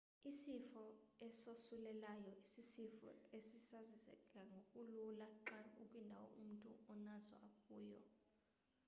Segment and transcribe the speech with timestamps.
[0.31, 0.83] isifo
[1.27, 8.01] esosulelayo sisifo esisasazeka ngokulula xa ukwindawo umntu onaso akuyo